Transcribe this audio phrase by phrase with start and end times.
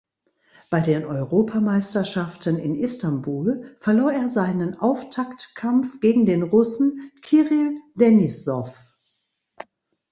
[0.71, 8.73] Bei den Europameisterschaften in Istanbul verlor er seinen Auftaktkampf gegen den Russen Kirill Denissow.